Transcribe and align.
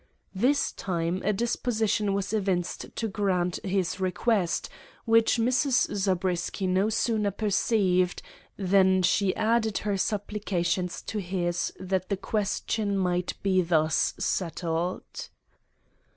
This 0.33 0.71
time 0.71 1.21
a 1.23 1.31
disposition 1.31 2.15
was 2.15 2.33
evinced 2.33 2.87
to 2.95 3.07
grant 3.07 3.59
his 3.63 3.99
request, 3.99 4.67
which 5.05 5.37
Mrs. 5.37 5.93
Zabriskie 5.95 6.65
no 6.65 6.89
sooner 6.89 7.29
perceived, 7.29 8.23
than 8.57 9.03
she 9.03 9.35
added 9.35 9.77
her 9.85 9.97
supplications 9.97 11.03
to 11.03 11.19
his 11.19 11.71
that 11.79 12.09
the 12.09 12.17
question 12.17 12.97
might 12.97 13.35
be 13.43 13.61
thus 13.61 14.15
settled. 14.17 15.29